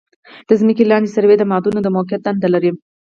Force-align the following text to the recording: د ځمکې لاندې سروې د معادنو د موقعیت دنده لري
د 0.47 0.49
ځمکې 0.59 0.83
لاندې 0.91 1.13
سروې 1.15 1.35
د 1.39 1.43
معادنو 1.49 1.79
د 1.83 1.87
موقعیت 1.95 2.21
دنده 2.23 2.47
لري 2.53 2.71